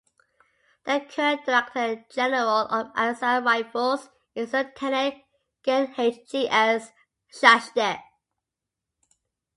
[0.85, 5.23] The current director general of Assam Rifles is Lieutenant
[5.63, 6.91] Gen H J S
[7.31, 8.01] Sachdev.